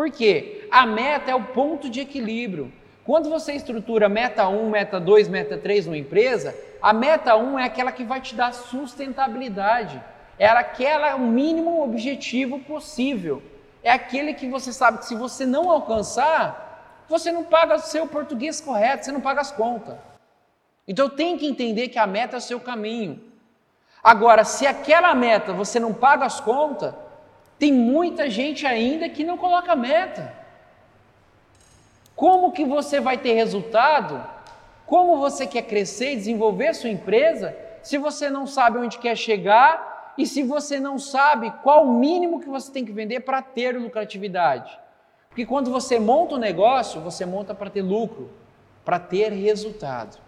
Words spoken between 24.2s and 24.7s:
se